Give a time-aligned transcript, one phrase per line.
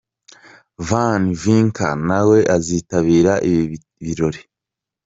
[0.87, 3.63] Van Vicker nawe azitabira ibi
[4.03, 4.41] birori.